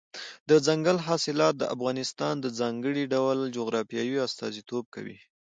[0.49, 5.17] دځنګل حاصلات د افغانستان د ځانګړي ډول جغرافیې استازیتوب کوي.